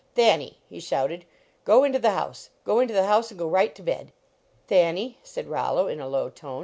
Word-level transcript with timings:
"Thanny!" 0.15 0.57
he 0.67 0.79
shouted, 0.79 1.25
"go 1.63 1.83
into 1.83 1.99
the 1.99 2.09
house! 2.09 2.49
Go 2.63 2.79
into 2.79 2.91
the 2.91 3.05
house 3.05 3.29
and 3.29 3.37
go 3.37 3.47
right 3.47 3.75
to 3.75 3.83
bed!" 3.83 4.11
"Thanny," 4.67 5.19
said 5.21 5.45
Rollo, 5.47 5.85
in 5.87 5.99
a 5.99 6.07
low 6.09 6.31
tone, 6.31 6.37
70 6.59 6.59